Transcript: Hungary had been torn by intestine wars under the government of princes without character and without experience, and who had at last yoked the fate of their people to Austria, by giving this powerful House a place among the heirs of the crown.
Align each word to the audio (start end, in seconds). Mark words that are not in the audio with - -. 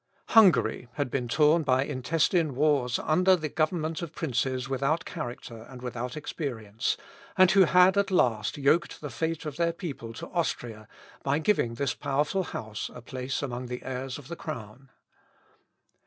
Hungary 0.29 0.87
had 0.93 1.11
been 1.11 1.27
torn 1.27 1.61
by 1.61 1.83
intestine 1.83 2.55
wars 2.55 2.97
under 2.97 3.35
the 3.35 3.49
government 3.49 4.01
of 4.01 4.15
princes 4.15 4.67
without 4.67 5.05
character 5.05 5.61
and 5.69 5.83
without 5.83 6.17
experience, 6.17 6.97
and 7.37 7.51
who 7.51 7.65
had 7.65 7.95
at 7.99 8.09
last 8.09 8.57
yoked 8.57 8.99
the 9.01 9.11
fate 9.11 9.45
of 9.45 9.57
their 9.57 9.73
people 9.73 10.11
to 10.13 10.27
Austria, 10.29 10.87
by 11.21 11.37
giving 11.37 11.75
this 11.75 11.93
powerful 11.93 12.45
House 12.45 12.89
a 12.95 13.03
place 13.03 13.43
among 13.43 13.67
the 13.67 13.83
heirs 13.83 14.17
of 14.17 14.27
the 14.27 14.35
crown. 14.35 14.89